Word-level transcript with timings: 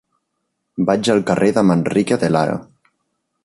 Vaig 0.87 1.11
al 1.15 1.21
carrer 1.29 1.51
de 1.59 1.65
Manrique 1.67 2.21
de 2.25 2.33
Lara. 2.37 2.57